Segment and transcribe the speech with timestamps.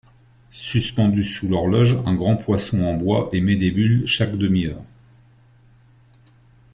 [0.49, 4.81] Suspendu sous l'horloge, un grand poison en bois émet des bulles chaque demi-heure.